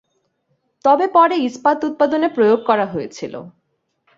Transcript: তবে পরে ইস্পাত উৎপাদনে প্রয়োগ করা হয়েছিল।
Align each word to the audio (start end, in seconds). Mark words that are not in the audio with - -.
তবে 0.85 1.05
পরে 1.07 1.35
ইস্পাত 1.39 1.79
উৎপাদনে 1.85 2.27
প্রয়োগ 2.27 2.59
করা 2.65 2.85
হয়েছিল। 2.85 3.33